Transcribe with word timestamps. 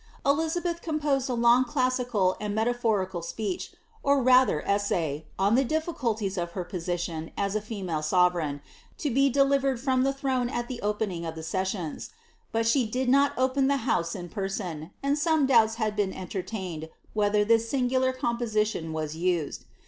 Elizabeth 0.25 0.81
composed 0.81 1.29
a 1.29 1.35
long 1.35 1.63
classical 1.63 2.35
and 2.41 2.55
meuiphorical 2.57 3.21
speech, 3.23 3.71
or 4.01 4.19
rather 4.23 4.67
essay, 4.67 5.27
on 5.37 5.53
the 5.53 5.63
difficulties 5.63 6.39
of 6.39 6.53
her 6.53 6.63
position 6.63 7.29
as 7.37 7.55
a 7.55 7.61
female 7.61 8.01
sovereign, 8.01 8.61
to 8.97 9.11
be 9.11 9.29
Je 9.29 9.39
tivered 9.43 9.79
from 9.79 10.01
the 10.01 10.11
throne 10.11 10.49
at 10.49 10.67
the 10.67 10.81
opening 10.81 11.23
of 11.23 11.35
the 11.35 11.43
sessions; 11.43 12.09
but 12.51 12.65
she 12.67 12.83
did 12.87 13.09
not 13.09 13.31
open 13.37 13.67
the 13.67 13.77
house 13.85 14.15
in 14.15 14.27
person, 14.27 14.89
and 15.03 15.19
some 15.19 15.45
doubts 15.45 15.75
have 15.75 15.95
been 15.95 16.13
eniertaiaed 16.13 16.89
whether 17.13 17.45
this 17.45 17.69
singular 17.69 18.11
composiiion 18.11 18.93
was 18.93 19.15
used. 19.15 19.65